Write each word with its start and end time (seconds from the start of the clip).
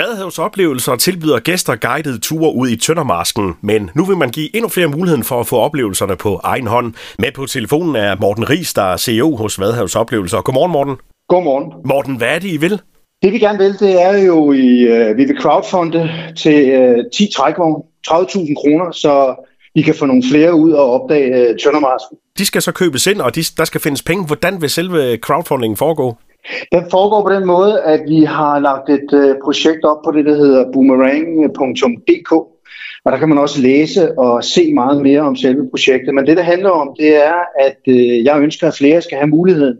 Vadehavs 0.00 0.38
oplevelser 0.38 0.96
tilbyder 0.96 1.38
gæster 1.38 1.76
guidede 1.76 2.18
ture 2.18 2.54
ud 2.54 2.68
i 2.68 2.76
Tøndermarsken, 2.76 3.54
men 3.60 3.90
nu 3.94 4.04
vil 4.04 4.16
man 4.16 4.30
give 4.30 4.56
endnu 4.56 4.68
flere 4.68 4.88
muligheden 4.88 5.24
for 5.24 5.40
at 5.40 5.46
få 5.46 5.56
oplevelserne 5.56 6.16
på 6.16 6.40
egen 6.42 6.66
hånd. 6.66 6.94
Med 7.18 7.32
på 7.32 7.46
telefonen 7.46 7.96
er 7.96 8.16
Morten 8.20 8.50
Ries, 8.50 8.74
der 8.74 8.82
er 8.82 8.96
CEO 8.96 9.36
hos 9.36 9.60
Vadehavs 9.60 9.96
Oplevelser. 9.96 10.40
Godmorgen, 10.40 10.72
Morten. 10.72 10.96
Godmorgen. 11.28 11.72
Morten, 11.84 12.16
hvad 12.16 12.28
er 12.28 12.38
det, 12.38 12.48
I 12.48 12.56
vil? 12.56 12.80
Det 13.22 13.32
vi 13.32 13.38
gerne 13.38 13.58
vil, 13.58 13.78
det 13.78 14.02
er 14.02 14.18
jo, 14.18 14.52
i, 14.52 14.70
uh, 14.92 15.16
vi 15.16 15.24
vil 15.24 15.36
crowdfunde 15.40 16.10
til 16.36 16.58
uh, 16.80 17.04
10 17.14 17.28
trækvogne, 17.36 17.76
30.000 18.08 18.54
kroner, 18.60 18.90
så 18.92 19.34
vi 19.74 19.82
kan 19.82 19.94
få 19.94 20.06
nogle 20.06 20.22
flere 20.30 20.54
ud 20.54 20.72
og 20.72 20.92
opdage 20.92 21.50
uh, 21.50 21.56
Tøndermarsken. 21.62 22.16
De 22.38 22.46
skal 22.46 22.62
så 22.62 22.72
købes 22.72 23.06
ind, 23.06 23.20
og 23.20 23.34
de, 23.34 23.42
der 23.56 23.64
skal 23.64 23.80
findes 23.80 24.02
penge. 24.02 24.26
Hvordan 24.26 24.60
vil 24.60 24.70
selve 24.70 25.16
crowdfundingen 25.16 25.76
foregå? 25.76 26.16
Den 26.72 26.82
foregår 26.90 27.22
på 27.22 27.34
den 27.34 27.46
måde, 27.46 27.82
at 27.82 28.00
vi 28.08 28.20
har 28.24 28.58
lagt 28.58 28.88
et 28.88 29.12
øh, 29.12 29.34
projekt 29.44 29.84
op 29.84 30.02
på 30.04 30.10
det, 30.10 30.24
der 30.24 30.34
hedder 30.34 30.72
boomerang.dk, 30.72 32.32
og 33.04 33.12
der 33.12 33.18
kan 33.18 33.28
man 33.28 33.38
også 33.38 33.62
læse 33.62 34.18
og 34.18 34.44
se 34.44 34.74
meget 34.74 35.02
mere 35.02 35.20
om 35.20 35.36
selve 35.36 35.70
projektet. 35.70 36.14
Men 36.14 36.26
det, 36.26 36.36
det 36.36 36.44
handler 36.44 36.70
om, 36.70 36.94
det 36.98 37.16
er, 37.26 37.38
at 37.58 37.78
øh, 37.88 38.24
jeg 38.24 38.42
ønsker, 38.42 38.68
at 38.68 38.76
flere 38.76 39.02
skal 39.02 39.18
have 39.18 39.28
muligheden 39.28 39.76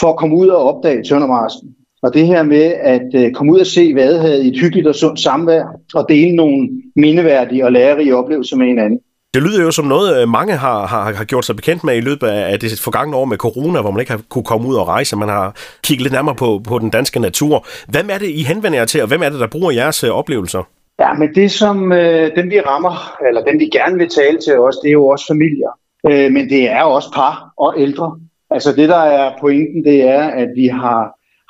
for 0.00 0.08
at 0.08 0.16
komme 0.16 0.36
ud 0.36 0.48
og 0.48 0.62
opdage 0.62 1.02
Tøndermarsken. 1.02 1.68
Og 2.02 2.14
det 2.14 2.26
her 2.26 2.42
med 2.42 2.72
at 2.80 3.14
øh, 3.14 3.32
komme 3.32 3.52
ud 3.52 3.60
og 3.60 3.66
se 3.66 3.94
Vadehavet 3.94 4.44
i 4.44 4.48
et 4.48 4.60
hyggeligt 4.60 4.86
og 4.86 4.94
sundt 4.94 5.20
samvær, 5.20 5.64
og 5.94 6.06
dele 6.08 6.36
nogle 6.36 6.68
mindeværdige 6.96 7.64
og 7.64 7.72
lærerige 7.72 8.16
oplevelser 8.16 8.56
med 8.56 8.66
hinanden. 8.66 9.00
Det 9.34 9.42
lyder 9.42 9.62
jo 9.62 9.70
som 9.70 9.84
noget, 9.84 10.22
øh, 10.22 10.28
mange 10.28 10.56
har, 10.56 10.86
har, 10.86 11.12
har 11.12 11.24
gjort 11.24 11.44
sig 11.44 11.56
bekendt 11.56 11.84
med 11.84 11.96
i 11.96 12.00
løbet 12.00 12.26
af 12.26 12.60
det 12.60 12.80
forgangne 12.84 13.16
år 13.16 13.24
med 13.24 13.36
corona, 13.36 13.80
hvor 13.80 13.90
man 13.90 14.00
ikke 14.00 14.12
har 14.12 14.20
kunne 14.28 14.44
komme 14.44 14.68
ud 14.68 14.74
og 14.74 14.88
rejse. 14.88 15.16
Man 15.16 15.28
har 15.28 15.56
kigget 15.82 16.02
lidt 16.02 16.12
nærmere 16.12 16.34
på, 16.34 16.60
på 16.68 16.78
den 16.78 16.90
danske 16.90 17.20
natur. 17.20 17.66
Hvem 17.88 18.08
er 18.10 18.18
det, 18.18 18.28
I 18.28 18.42
henvender 18.42 18.78
jer 18.78 18.84
til, 18.84 19.02
og 19.02 19.08
hvem 19.08 19.22
er 19.22 19.28
det, 19.28 19.40
der 19.40 19.46
bruger 19.46 19.70
jeres 19.70 20.04
øh, 20.04 20.10
oplevelser? 20.10 20.62
Ja, 21.00 21.12
men 21.12 21.34
det 21.34 21.50
som 21.50 21.92
øh, 21.92 22.36
dem 22.36 22.50
vi 22.50 22.60
rammer, 22.60 23.16
eller 23.26 23.44
dem 23.44 23.58
vi 23.58 23.68
gerne 23.72 23.98
vil 23.98 24.08
tale 24.08 24.38
til 24.38 24.58
os, 24.58 24.76
det 24.82 24.88
er 24.88 24.92
jo 24.92 25.06
også 25.06 25.26
familier. 25.26 25.72
Øh, 26.10 26.32
men 26.32 26.50
det 26.50 26.70
er 26.70 26.82
også 26.82 27.10
par 27.14 27.52
og 27.58 27.74
ældre. 27.78 28.18
Altså 28.50 28.72
det, 28.72 28.88
der 28.88 29.02
er 29.20 29.32
pointen, 29.40 29.84
det 29.84 30.08
er, 30.08 30.22
at 30.22 30.48
vi 30.56 30.66
har, 30.66 31.00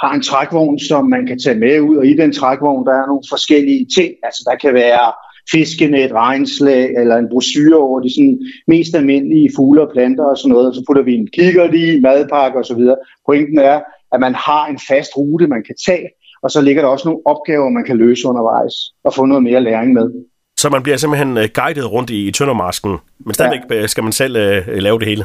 har 0.03 0.15
en 0.15 0.23
trækvogn, 0.23 0.79
som 0.79 1.05
man 1.05 1.27
kan 1.27 1.39
tage 1.45 1.59
med 1.59 1.81
ud, 1.81 1.97
og 1.97 2.07
i 2.07 2.17
den 2.17 2.33
trækvogn, 2.33 2.87
der 2.87 2.95
er 2.95 3.07
nogle 3.07 3.23
forskellige 3.31 3.87
ting. 3.97 4.13
Altså 4.23 4.43
der 4.51 4.57
kan 4.57 4.75
være 4.75 5.13
fiskenet, 5.51 6.13
regnslag 6.13 6.85
eller 7.01 7.17
en 7.17 7.29
brochure 7.31 7.77
over 7.77 8.01
de 8.01 8.15
sådan 8.15 8.39
mest 8.69 8.95
almindelige 8.95 9.51
fugle 9.57 9.83
og 9.83 9.93
planter 9.93 10.25
og 10.25 10.39
sådan 10.39 10.51
noget. 10.53 10.69
Og 10.69 10.75
så 10.75 10.83
putter 10.87 11.03
vi 11.03 11.15
en 11.15 11.29
kikkert 11.33 11.75
i, 11.75 12.01
madpakke 12.01 12.59
og 12.59 12.65
så 12.65 12.75
videre. 12.75 12.97
Pointen 13.27 13.59
er, 13.59 13.81
at 14.13 14.21
man 14.21 14.35
har 14.35 14.67
en 14.67 14.79
fast 14.89 15.11
rute, 15.17 15.47
man 15.47 15.63
kan 15.67 15.75
tage, 15.87 16.09
og 16.43 16.51
så 16.51 16.61
ligger 16.61 16.83
der 16.83 16.89
også 16.89 17.09
nogle 17.09 17.27
opgaver, 17.27 17.71
man 17.71 17.85
kan 17.85 17.97
løse 17.97 18.29
undervejs 18.29 18.75
og 19.05 19.15
få 19.15 19.25
noget 19.25 19.43
mere 19.43 19.61
læring 19.61 19.93
med. 19.93 20.11
Så 20.59 20.69
man 20.71 20.83
bliver 20.83 20.97
simpelthen 20.97 21.35
guidet 21.35 21.93
rundt 21.93 22.11
i 22.11 22.31
Tøndermarsken, 22.31 22.97
men 23.27 23.35
stadigvæk 23.35 23.61
ja. 23.71 23.87
skal 23.87 24.05
man 24.05 24.13
selv 24.13 24.37
uh, 24.37 24.75
lave 24.75 24.99
det 24.99 25.09
hele? 25.09 25.25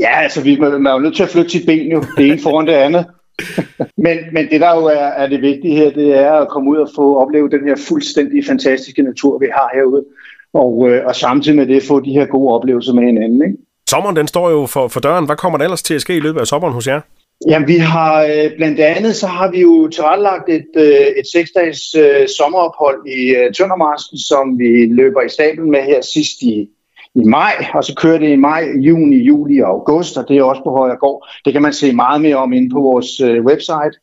Ja, 0.00 0.20
altså 0.22 0.42
vi, 0.42 0.56
man 0.56 0.86
er 0.86 0.92
jo 0.92 0.98
nødt 0.98 1.16
til 1.16 1.22
at 1.22 1.28
flytte 1.28 1.50
sit 1.50 1.66
ben 1.66 1.92
jo, 1.92 2.04
det 2.16 2.26
ene 2.26 2.38
foran 2.42 2.66
det 2.66 2.72
andet. 2.72 3.06
men, 4.04 4.18
men 4.32 4.50
det 4.50 4.60
der 4.60 4.74
jo 4.76 4.84
er, 4.84 5.08
er 5.22 5.26
det 5.26 5.42
vigtige 5.42 5.76
her, 5.76 5.90
det 5.90 6.18
er 6.18 6.32
at 6.32 6.48
komme 6.48 6.70
ud 6.70 6.76
og 6.76 6.88
få 6.96 7.18
opleve 7.22 7.50
den 7.50 7.68
her 7.68 7.76
fuldstændig 7.88 8.44
fantastiske 8.46 9.02
natur, 9.02 9.38
vi 9.38 9.46
har 9.52 9.70
herude. 9.74 10.04
Og, 10.52 10.88
øh, 10.88 11.06
og 11.06 11.16
samtidig 11.16 11.56
med 11.56 11.66
det 11.66 11.82
få 11.88 12.00
de 12.00 12.12
her 12.12 12.26
gode 12.26 12.54
oplevelser 12.54 12.92
med 12.92 13.02
hinanden. 13.02 13.42
Ikke? 13.42 13.56
Sommeren 13.90 14.16
den 14.16 14.28
står 14.28 14.50
jo 14.50 14.66
for, 14.66 14.88
for 14.88 15.00
døren. 15.00 15.26
Hvad 15.26 15.36
kommer 15.36 15.58
der 15.58 15.64
ellers 15.64 15.82
til 15.82 15.94
at 15.94 16.00
ske 16.00 16.16
i 16.16 16.20
løbet 16.20 16.40
af 16.40 16.46
sommeren 16.46 16.74
hos 16.74 16.86
jer? 16.86 17.00
Jamen, 17.48 17.68
vi 17.68 17.76
har 17.76 18.22
øh, 18.22 18.56
blandt 18.56 18.80
andet, 18.80 19.16
så 19.16 19.26
har 19.26 19.50
vi 19.50 19.60
jo 19.60 19.88
tilrettelagt 19.88 20.48
et, 20.48 20.70
øh, 20.76 21.06
et 21.20 21.26
seksdages 21.32 21.94
øh, 21.94 22.28
sommerophold 22.38 23.06
i 23.06 23.22
øh, 23.38 23.52
Tøndermarsken, 23.54 24.18
som 24.18 24.58
vi 24.58 24.86
løber 24.86 25.22
i 25.22 25.28
stablen 25.28 25.70
med 25.70 25.82
her 25.82 26.00
sidst 26.14 26.42
i, 26.42 26.68
i 27.14 27.24
maj, 27.24 27.66
og 27.74 27.84
så 27.84 27.94
kører 27.94 28.18
det 28.18 28.28
i 28.28 28.36
maj, 28.36 28.64
juni, 28.76 29.16
juli 29.16 29.58
og 29.58 29.68
august, 29.68 30.16
og 30.16 30.28
det 30.28 30.36
er 30.36 30.42
også 30.42 30.62
på 30.62 30.70
Højregård. 30.70 31.28
Det 31.44 31.52
kan 31.52 31.62
man 31.62 31.72
se 31.72 31.92
meget 31.92 32.20
mere 32.20 32.36
om 32.36 32.52
inde 32.52 32.70
på 32.70 32.80
vores 32.80 33.20
øh, 33.20 33.44
website. 33.44 33.94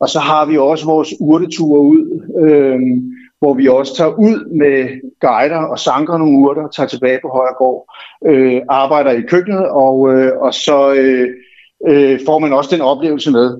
Og 0.00 0.08
så 0.08 0.18
har 0.18 0.46
vi 0.46 0.58
også 0.58 0.86
vores 0.86 1.14
urteture 1.20 1.80
ud, 1.80 2.00
øh, 2.44 2.80
hvor 3.38 3.54
vi 3.54 3.68
også 3.68 3.96
tager 3.96 4.14
ud 4.18 4.56
med 4.60 5.00
guider 5.20 5.62
og 5.72 5.78
sanker 5.78 6.18
nogle 6.18 6.38
urter, 6.38 6.68
tager 6.68 6.86
tilbage 6.86 7.18
på 7.22 7.28
Højregård, 7.28 7.94
øh, 8.26 8.62
arbejder 8.68 9.10
i 9.10 9.20
køkkenet, 9.20 9.68
og, 9.68 10.12
øh, 10.12 10.32
og 10.40 10.54
så 10.54 10.92
øh, 10.92 11.28
øh, 11.88 12.20
får 12.26 12.38
man 12.38 12.52
også 12.52 12.70
den 12.72 12.80
oplevelse 12.80 13.30
med. 13.30 13.58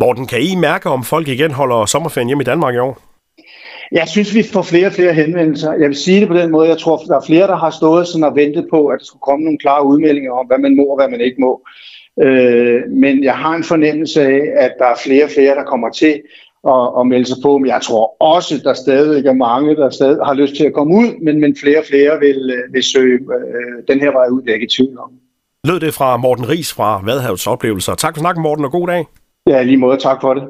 Morten, 0.00 0.26
kan 0.26 0.40
I 0.40 0.54
mærke, 0.54 0.88
om 0.88 1.04
folk 1.04 1.28
igen 1.28 1.50
holder 1.50 1.86
sommerferien 1.86 2.28
hjemme 2.28 2.42
i 2.42 2.44
Danmark 2.44 2.74
i 2.74 2.78
år? 2.78 2.98
Jeg 3.92 4.08
synes, 4.08 4.34
vi 4.34 4.42
får 4.42 4.62
flere 4.62 4.86
og 4.86 4.92
flere 4.92 5.12
henvendelser. 5.12 5.72
Jeg 5.72 5.88
vil 5.88 5.96
sige 5.96 6.20
det 6.20 6.28
på 6.28 6.34
den 6.34 6.50
måde, 6.50 6.68
jeg 6.68 6.78
tror, 6.78 6.96
der 6.96 7.16
er 7.16 7.26
flere, 7.26 7.46
der 7.46 7.56
har 7.56 7.70
stået 7.70 8.06
sådan 8.06 8.24
og 8.24 8.36
ventet 8.36 8.66
på, 8.70 8.86
at 8.86 8.98
der 8.98 9.04
skulle 9.04 9.20
komme 9.20 9.44
nogle 9.44 9.58
klare 9.58 9.86
udmeldinger 9.86 10.32
om, 10.32 10.46
hvad 10.46 10.58
man 10.58 10.76
må 10.76 10.82
og 10.82 10.96
hvad 10.96 11.08
man 11.08 11.20
ikke 11.20 11.40
må. 11.40 11.66
Øh, 12.22 12.80
men 12.90 13.24
jeg 13.24 13.34
har 13.34 13.54
en 13.54 13.64
fornemmelse 13.64 14.22
af, 14.22 14.40
at 14.56 14.72
der 14.78 14.84
er 14.84 14.98
flere 15.04 15.24
og 15.24 15.30
flere, 15.30 15.54
der 15.54 15.64
kommer 15.64 15.90
til 15.90 16.14
at, 16.74 17.00
at 17.00 17.06
melde 17.06 17.26
sig 17.26 17.36
på. 17.42 17.58
Men 17.58 17.66
jeg 17.66 17.80
tror 17.82 18.16
også, 18.20 18.54
at 18.54 18.60
der 18.64 18.74
stadig 18.74 19.26
er 19.26 19.32
mange, 19.32 19.76
der 19.76 19.90
stadig 19.90 20.26
har 20.26 20.34
lyst 20.34 20.54
til 20.54 20.64
at 20.64 20.72
komme 20.72 20.94
ud, 20.94 21.24
men, 21.24 21.40
men 21.40 21.56
flere 21.56 21.78
og 21.78 21.84
flere 21.90 22.18
vil, 22.18 22.62
vil 22.72 22.82
søge 22.82 23.14
øh, 23.14 23.76
den 23.88 24.00
her 24.00 24.12
vej 24.12 24.26
ud, 24.28 24.42
det 24.42 24.50
er 24.50 24.54
ikke 24.54 24.66
i 24.66 24.76
tvivl 24.76 24.98
om. 24.98 25.10
Lød 25.64 25.80
det 25.80 25.94
fra 25.94 26.16
Morten 26.16 26.48
Ries 26.48 26.72
fra 26.72 27.02
Vadhavs 27.04 27.46
Oplevelser. 27.46 27.94
Tak 27.94 28.14
for 28.14 28.20
snakken, 28.20 28.42
Morten, 28.42 28.64
og 28.64 28.72
god 28.72 28.86
dag. 28.86 29.04
Ja, 29.46 29.62
lige 29.62 29.76
måde. 29.76 29.96
Tak 29.96 30.20
for 30.20 30.34
det. 30.34 30.42